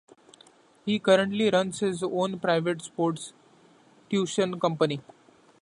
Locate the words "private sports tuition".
2.39-4.59